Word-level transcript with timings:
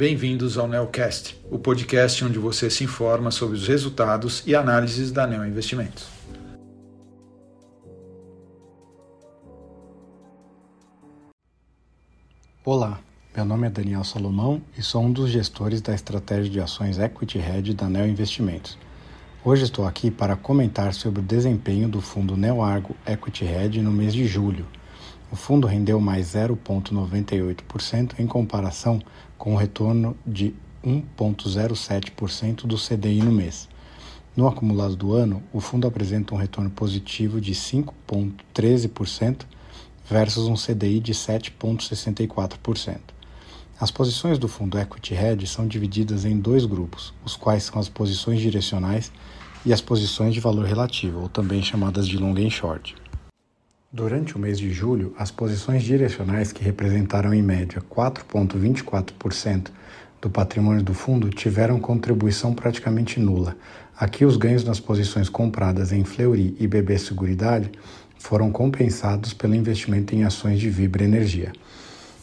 bem-vindos 0.00 0.56
ao 0.56 0.66
Neocast, 0.66 1.38
o 1.50 1.58
podcast 1.58 2.24
onde 2.24 2.38
você 2.38 2.70
se 2.70 2.82
informa 2.84 3.30
sobre 3.30 3.54
os 3.54 3.68
resultados 3.68 4.42
e 4.46 4.54
análises 4.54 5.12
da 5.12 5.26
Neo 5.26 5.44
Investimentos. 5.44 6.08
Olá, 12.64 12.98
meu 13.36 13.44
nome 13.44 13.66
é 13.66 13.70
Daniel 13.70 14.02
Salomão 14.02 14.62
e 14.74 14.82
sou 14.82 15.02
um 15.02 15.12
dos 15.12 15.28
gestores 15.28 15.82
da 15.82 15.94
estratégia 15.94 16.50
de 16.50 16.60
ações 16.62 16.98
Equity 16.98 17.36
Hedge 17.36 17.74
da 17.74 17.86
Neo 17.86 18.06
Investimentos. 18.06 18.78
Hoje 19.44 19.64
estou 19.64 19.86
aqui 19.86 20.10
para 20.10 20.34
comentar 20.34 20.94
sobre 20.94 21.20
o 21.20 21.22
desempenho 21.22 21.90
do 21.90 22.00
fundo 22.00 22.38
Neoargo 22.38 22.96
Equity 23.06 23.44
Hedge 23.44 23.82
no 23.82 23.92
mês 23.92 24.14
de 24.14 24.26
julho 24.26 24.66
o 25.30 25.36
fundo 25.36 25.66
rendeu 25.66 26.00
mais 26.00 26.34
0,98% 26.34 28.18
em 28.18 28.26
comparação 28.26 29.00
com 29.38 29.54
o 29.54 29.56
retorno 29.56 30.16
de 30.26 30.54
1,07% 30.84 32.66
do 32.66 32.76
CDI 32.76 33.22
no 33.22 33.30
mês. 33.30 33.68
No 34.36 34.48
acumulado 34.48 34.96
do 34.96 35.12
ano, 35.12 35.42
o 35.52 35.60
fundo 35.60 35.86
apresenta 35.86 36.34
um 36.34 36.38
retorno 36.38 36.70
positivo 36.70 37.40
de 37.40 37.52
5,13% 37.52 39.42
versus 40.08 40.46
um 40.46 40.54
CDI 40.54 40.98
de 40.98 41.12
7,64%. 41.12 42.98
As 43.78 43.90
posições 43.90 44.38
do 44.38 44.48
fundo 44.48 44.78
Equity 44.78 45.14
Hedge 45.14 45.46
são 45.46 45.66
divididas 45.66 46.24
em 46.24 46.38
dois 46.38 46.66
grupos, 46.66 47.14
os 47.24 47.36
quais 47.36 47.62
são 47.64 47.78
as 47.80 47.88
posições 47.88 48.40
direcionais 48.40 49.10
e 49.64 49.72
as 49.72 49.80
posições 49.80 50.34
de 50.34 50.40
valor 50.40 50.66
relativo, 50.66 51.20
ou 51.22 51.28
também 51.28 51.62
chamadas 51.62 52.06
de 52.06 52.18
long 52.18 52.34
and 52.34 52.50
short. 52.50 52.94
Durante 53.92 54.36
o 54.36 54.38
mês 54.38 54.56
de 54.56 54.70
julho, 54.70 55.12
as 55.18 55.32
posições 55.32 55.82
direcionais, 55.82 56.52
que 56.52 56.62
representaram 56.62 57.34
em 57.34 57.42
média 57.42 57.82
4,24% 57.90 59.66
do 60.22 60.30
patrimônio 60.30 60.80
do 60.80 60.94
fundo, 60.94 61.28
tiveram 61.28 61.80
contribuição 61.80 62.54
praticamente 62.54 63.18
nula. 63.18 63.56
Aqui, 63.98 64.24
os 64.24 64.36
ganhos 64.36 64.62
nas 64.62 64.78
posições 64.78 65.28
compradas 65.28 65.90
em 65.90 66.04
Fleury 66.04 66.54
e 66.60 66.68
BB 66.68 66.98
Seguridade 66.98 67.72
foram 68.16 68.52
compensados 68.52 69.34
pelo 69.34 69.56
investimento 69.56 70.14
em 70.14 70.22
ações 70.22 70.60
de 70.60 70.70
Vibra 70.70 71.02
Energia. 71.02 71.50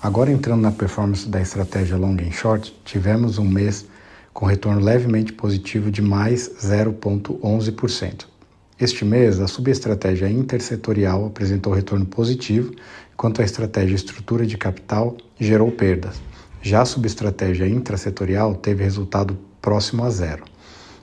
Agora, 0.00 0.30
entrando 0.30 0.62
na 0.62 0.70
performance 0.70 1.28
da 1.28 1.40
estratégia 1.40 1.96
Long 1.96 2.18
and 2.20 2.30
Short, 2.30 2.72
tivemos 2.84 3.36
um 3.36 3.44
mês 3.44 3.84
com 4.32 4.46
retorno 4.46 4.80
levemente 4.80 5.32
positivo 5.32 5.90
de 5.90 6.02
mais 6.02 6.48
0,11%. 6.64 8.37
Este 8.80 9.04
mês, 9.04 9.40
a 9.40 9.48
subestratégia 9.48 10.30
intersetorial 10.30 11.26
apresentou 11.26 11.72
retorno 11.72 12.06
positivo, 12.06 12.72
enquanto 13.12 13.42
a 13.42 13.44
estratégia 13.44 13.96
estrutura 13.96 14.46
de 14.46 14.56
capital 14.56 15.16
gerou 15.36 15.72
perdas. 15.72 16.22
Já 16.62 16.82
a 16.82 16.84
subestratégia 16.84 17.66
intrasetorial 17.66 18.54
teve 18.54 18.84
resultado 18.84 19.36
próximo 19.60 20.04
a 20.04 20.10
zero. 20.10 20.44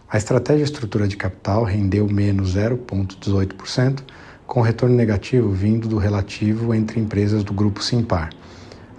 A 0.09 0.15
estratégia 0.15 0.63
estrutura 0.63 1.05
de 1.05 1.17
capital 1.17 1.65
rendeu 1.65 2.07
menos 2.07 2.55
0,18%, 2.55 4.03
com 4.47 4.61
retorno 4.61 4.95
negativo 4.95 5.51
vindo 5.51 5.89
do 5.89 5.97
relativo 5.97 6.73
entre 6.73 7.01
empresas 7.01 7.43
do 7.43 7.51
grupo 7.51 7.83
Simpar. 7.83 8.29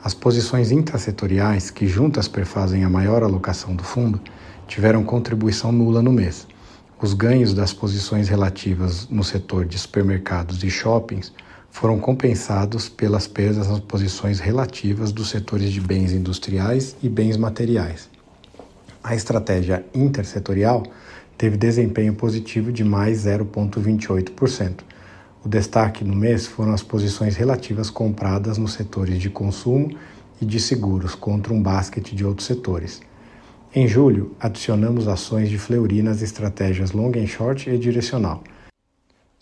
As 0.04 0.12
posições 0.12 0.70
intrasetoriais, 0.70 1.70
que 1.70 1.86
juntas 1.86 2.28
perfazem 2.28 2.84
a 2.84 2.90
maior 2.90 3.22
alocação 3.22 3.74
do 3.74 3.82
fundo, 3.82 4.20
tiveram 4.68 5.02
contribuição 5.02 5.72
nula 5.72 6.02
no 6.02 6.12
mês. 6.12 6.46
Os 6.98 7.12
ganhos 7.12 7.52
das 7.52 7.74
posições 7.74 8.30
relativas 8.30 9.06
no 9.10 9.22
setor 9.22 9.66
de 9.66 9.78
supermercados 9.78 10.64
e 10.64 10.70
shoppings 10.70 11.30
foram 11.70 11.98
compensados 11.98 12.88
pelas 12.88 13.26
perdas 13.26 13.68
nas 13.68 13.80
posições 13.80 14.40
relativas 14.40 15.12
dos 15.12 15.28
setores 15.28 15.70
de 15.72 15.78
bens 15.78 16.10
industriais 16.12 16.96
e 17.02 17.08
bens 17.10 17.36
materiais. 17.36 18.08
A 19.04 19.14
estratégia 19.14 19.84
intersetorial 19.94 20.84
teve 21.36 21.58
desempenho 21.58 22.14
positivo 22.14 22.72
de 22.72 22.82
mais 22.82 23.26
0,28%. 23.26 24.80
O 25.44 25.48
destaque 25.50 26.02
no 26.02 26.16
mês 26.16 26.46
foram 26.46 26.72
as 26.72 26.82
posições 26.82 27.36
relativas 27.36 27.90
compradas 27.90 28.56
nos 28.56 28.72
setores 28.72 29.18
de 29.18 29.28
consumo 29.28 29.94
e 30.40 30.46
de 30.46 30.58
seguros 30.58 31.14
contra 31.14 31.52
um 31.52 31.62
basquete 31.62 32.16
de 32.16 32.24
outros 32.24 32.46
setores. 32.46 33.02
Em 33.78 33.86
julho, 33.86 34.34
adicionamos 34.40 35.06
ações 35.06 35.50
de 35.50 35.58
Fleury 35.58 36.00
nas 36.00 36.22
estratégias 36.22 36.92
long 36.92 37.12
and 37.14 37.26
short 37.26 37.68
e 37.68 37.76
direcional. 37.76 38.42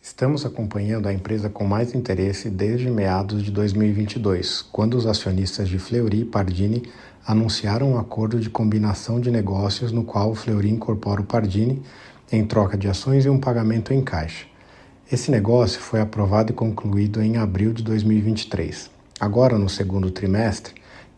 Estamos 0.02 0.44
acompanhando 0.44 1.06
a 1.06 1.12
empresa 1.12 1.48
com 1.48 1.64
mais 1.64 1.94
interesse 1.94 2.50
desde 2.50 2.90
meados 2.90 3.44
de 3.44 3.52
2022, 3.52 4.62
quando 4.72 4.94
os 4.94 5.06
acionistas 5.06 5.68
de 5.68 5.78
Fleury 5.78 6.22
e 6.22 6.24
Pardini 6.24 6.82
anunciaram 7.24 7.92
um 7.92 7.96
acordo 7.96 8.40
de 8.40 8.50
combinação 8.50 9.20
de 9.20 9.30
negócios 9.30 9.92
no 9.92 10.02
qual 10.02 10.32
o 10.32 10.34
Fleury 10.34 10.68
incorpora 10.68 11.20
o 11.20 11.24
Pardini 11.24 11.80
em 12.32 12.44
troca 12.44 12.76
de 12.76 12.88
ações 12.88 13.24
e 13.24 13.28
um 13.28 13.38
pagamento 13.38 13.94
em 13.94 14.02
caixa. 14.02 14.46
Esse 15.12 15.30
negócio 15.30 15.78
foi 15.78 16.00
aprovado 16.00 16.50
e 16.50 16.56
concluído 16.56 17.22
em 17.22 17.36
abril 17.36 17.72
de 17.72 17.84
2023. 17.84 18.90
Agora, 19.20 19.56
no 19.56 19.68
segundo 19.68 20.10
trimestre, 20.10 20.74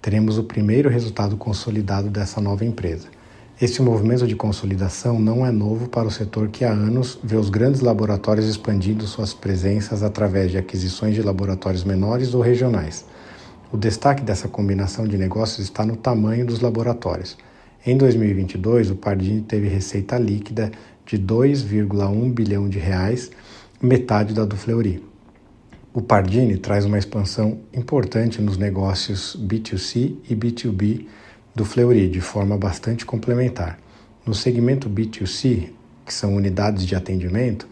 teremos 0.06 0.38
o 0.38 0.44
primeiro 0.44 0.88
resultado 0.88 1.36
consolidado 1.36 2.08
dessa 2.08 2.40
nova 2.40 2.64
empresa. 2.64 3.08
Este 3.60 3.82
movimento 3.82 4.24
de 4.24 4.36
consolidação 4.36 5.18
não 5.18 5.44
é 5.44 5.50
novo 5.50 5.88
para 5.88 6.06
o 6.06 6.12
setor 6.12 6.46
que 6.46 6.64
há 6.64 6.70
anos 6.70 7.18
vê 7.24 7.34
os 7.34 7.50
grandes 7.50 7.80
laboratórios 7.80 8.46
expandindo 8.46 9.04
suas 9.04 9.34
presenças 9.34 10.04
através 10.04 10.52
de 10.52 10.58
aquisições 10.58 11.16
de 11.16 11.22
laboratórios 11.22 11.82
menores 11.82 12.34
ou 12.34 12.40
regionais. 12.40 13.04
O 13.72 13.76
destaque 13.76 14.22
dessa 14.22 14.46
combinação 14.46 15.08
de 15.08 15.18
negócios 15.18 15.66
está 15.66 15.84
no 15.84 15.96
tamanho 15.96 16.46
dos 16.46 16.60
laboratórios. 16.60 17.36
Em 17.84 17.96
2022, 17.96 18.92
o 18.92 18.94
Pardini 18.94 19.40
teve 19.40 19.66
receita 19.66 20.16
líquida 20.16 20.70
de 21.04 21.18
2,1 21.18 22.32
bilhão 22.32 22.68
de 22.68 22.78
reais, 22.78 23.32
metade 23.82 24.32
da 24.32 24.44
do 24.44 24.56
Fleury. 24.56 25.02
O 25.96 26.02
Pardini 26.02 26.58
traz 26.58 26.84
uma 26.84 26.98
expansão 26.98 27.60
importante 27.72 28.42
nos 28.42 28.58
negócios 28.58 29.34
B2C 29.34 30.14
e 30.28 30.36
B2B 30.36 31.06
do 31.54 31.64
Fleury, 31.64 32.06
de 32.06 32.20
forma 32.20 32.54
bastante 32.58 33.06
complementar. 33.06 33.78
No 34.26 34.34
segmento 34.34 34.90
B2C, 34.90 35.70
que 36.04 36.12
são 36.12 36.36
unidades 36.36 36.84
de 36.84 36.94
atendimento, 36.94 37.66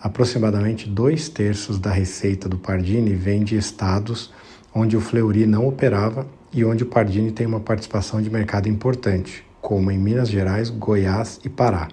aproximadamente 0.00 0.88
dois 0.88 1.28
terços 1.28 1.80
da 1.80 1.90
receita 1.90 2.48
do 2.48 2.58
Pardini 2.58 3.12
vem 3.12 3.42
de 3.42 3.56
estados 3.56 4.32
onde 4.72 4.96
o 4.96 5.00
Fleury 5.00 5.44
não 5.44 5.66
operava 5.66 6.28
e 6.52 6.64
onde 6.64 6.84
o 6.84 6.86
Pardini 6.86 7.32
tem 7.32 7.44
uma 7.44 7.58
participação 7.58 8.22
de 8.22 8.30
mercado 8.30 8.68
importante, 8.68 9.44
como 9.60 9.90
em 9.90 9.98
Minas 9.98 10.28
Gerais, 10.28 10.70
Goiás 10.70 11.40
e 11.44 11.48
Pará. 11.48 11.88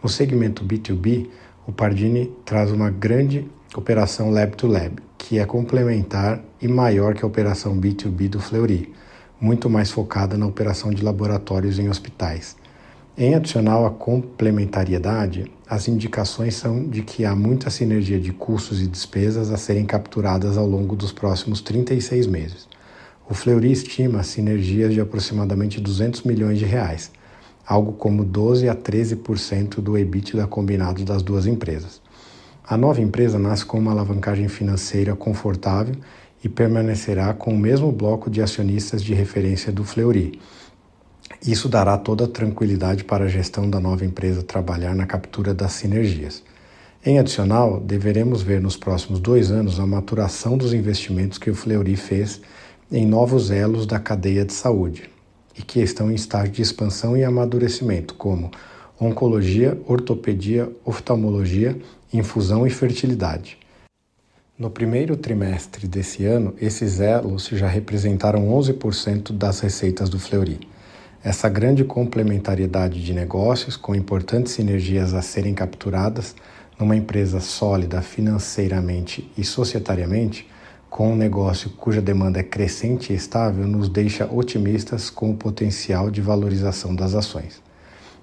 No 0.00 0.08
segmento 0.08 0.64
B2B, 0.64 1.26
o 1.66 1.72
Pardini 1.72 2.32
traz 2.44 2.70
uma 2.70 2.88
grande 2.88 3.50
operação 3.76 4.30
lab-to-lab, 4.30 4.96
que 5.18 5.38
é 5.38 5.44
complementar 5.44 6.42
e 6.60 6.66
maior 6.66 7.14
que 7.14 7.24
a 7.24 7.28
operação 7.28 7.78
B2B 7.78 8.28
do 8.28 8.40
Fleury, 8.40 8.92
muito 9.40 9.68
mais 9.68 9.90
focada 9.90 10.38
na 10.38 10.46
operação 10.46 10.90
de 10.90 11.04
laboratórios 11.04 11.78
em 11.78 11.88
hospitais. 11.88 12.56
Em 13.16 13.34
adicional 13.34 13.84
à 13.84 13.90
complementariedade, 13.90 15.52
as 15.68 15.86
indicações 15.86 16.54
são 16.54 16.88
de 16.88 17.02
que 17.02 17.24
há 17.24 17.34
muita 17.34 17.68
sinergia 17.68 18.18
de 18.18 18.32
custos 18.32 18.80
e 18.80 18.86
despesas 18.86 19.50
a 19.50 19.56
serem 19.56 19.84
capturadas 19.84 20.56
ao 20.56 20.66
longo 20.66 20.96
dos 20.96 21.12
próximos 21.12 21.60
36 21.60 22.26
meses. 22.26 22.68
O 23.28 23.34
Fleury 23.34 23.70
estima 23.70 24.22
sinergias 24.22 24.94
de 24.94 25.00
aproximadamente 25.00 25.80
200 25.80 26.22
milhões 26.22 26.58
de 26.58 26.64
reais, 26.64 27.10
algo 27.66 27.92
como 27.92 28.24
12 28.24 28.68
a 28.68 28.74
13% 28.74 29.80
do 29.80 29.98
EBITDA 29.98 30.46
combinado 30.46 31.04
das 31.04 31.22
duas 31.22 31.46
empresas. 31.46 32.00
A 32.68 32.76
nova 32.76 33.00
empresa 33.00 33.38
nasce 33.38 33.64
com 33.64 33.78
uma 33.78 33.92
alavancagem 33.92 34.46
financeira 34.46 35.16
confortável 35.16 35.94
e 36.44 36.50
permanecerá 36.50 37.32
com 37.32 37.54
o 37.54 37.58
mesmo 37.58 37.90
bloco 37.90 38.28
de 38.28 38.42
acionistas 38.42 39.02
de 39.02 39.14
referência 39.14 39.72
do 39.72 39.82
Fleury. 39.82 40.38
Isso 41.46 41.66
dará 41.66 41.96
toda 41.96 42.24
a 42.24 42.28
tranquilidade 42.28 43.04
para 43.04 43.24
a 43.24 43.28
gestão 43.28 43.70
da 43.70 43.80
nova 43.80 44.04
empresa 44.04 44.42
trabalhar 44.42 44.94
na 44.94 45.06
captura 45.06 45.54
das 45.54 45.72
sinergias. 45.72 46.42
Em 47.02 47.18
adicional, 47.18 47.80
deveremos 47.80 48.42
ver 48.42 48.60
nos 48.60 48.76
próximos 48.76 49.18
dois 49.18 49.50
anos 49.50 49.80
a 49.80 49.86
maturação 49.86 50.58
dos 50.58 50.74
investimentos 50.74 51.38
que 51.38 51.50
o 51.50 51.54
Fleury 51.54 51.96
fez 51.96 52.38
em 52.92 53.06
novos 53.06 53.50
elos 53.50 53.86
da 53.86 53.98
cadeia 53.98 54.44
de 54.44 54.52
saúde 54.52 55.08
e 55.58 55.62
que 55.62 55.80
estão 55.80 56.10
em 56.10 56.14
estágio 56.14 56.52
de 56.52 56.60
expansão 56.60 57.16
e 57.16 57.24
amadurecimento, 57.24 58.12
como 58.12 58.50
oncologia, 59.00 59.80
ortopedia, 59.86 60.70
oftalmologia 60.84 61.76
infusão 62.12 62.66
e 62.66 62.70
fertilidade. 62.70 63.58
No 64.58 64.70
primeiro 64.70 65.16
trimestre 65.16 65.86
desse 65.86 66.24
ano, 66.24 66.54
esses 66.60 67.00
elos 67.00 67.48
já 67.48 67.68
representaram 67.68 68.48
11% 68.48 69.32
das 69.32 69.60
receitas 69.60 70.08
do 70.08 70.18
Fleury. 70.18 70.58
Essa 71.22 71.48
grande 71.48 71.84
complementariedade 71.84 73.04
de 73.04 73.12
negócios, 73.12 73.76
com 73.76 73.94
importantes 73.94 74.52
sinergias 74.52 75.14
a 75.14 75.22
serem 75.22 75.54
capturadas 75.54 76.34
numa 76.78 76.96
empresa 76.96 77.40
sólida 77.40 78.00
financeiramente 78.00 79.30
e 79.36 79.44
societariamente, 79.44 80.48
com 80.88 81.12
um 81.12 81.16
negócio 81.16 81.70
cuja 81.70 82.00
demanda 82.00 82.40
é 82.40 82.42
crescente 82.42 83.12
e 83.12 83.16
estável, 83.16 83.66
nos 83.66 83.88
deixa 83.88 84.26
otimistas 84.26 85.10
com 85.10 85.30
o 85.30 85.36
potencial 85.36 86.10
de 86.10 86.20
valorização 86.20 86.94
das 86.94 87.14
ações. 87.14 87.67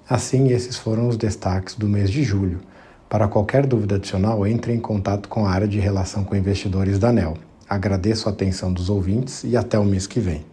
Assim, 0.08 0.52
esses 0.52 0.76
foram 0.76 1.08
os 1.08 1.16
destaques 1.16 1.74
do 1.74 1.88
mês 1.88 2.10
de 2.10 2.22
julho. 2.22 2.60
Para 3.08 3.26
qualquer 3.26 3.66
dúvida 3.66 3.96
adicional, 3.96 4.46
entre 4.46 4.72
em 4.72 4.78
contato 4.78 5.28
com 5.28 5.44
a 5.44 5.50
área 5.50 5.66
de 5.66 5.80
relação 5.80 6.22
com 6.22 6.36
investidores 6.36 6.98
da 6.98 7.08
ANEL. 7.08 7.34
Agradeço 7.68 8.28
a 8.28 8.32
atenção 8.32 8.72
dos 8.72 8.88
ouvintes 8.88 9.42
e 9.42 9.56
até 9.56 9.76
o 9.76 9.84
mês 9.84 10.06
que 10.06 10.20
vem. 10.20 10.44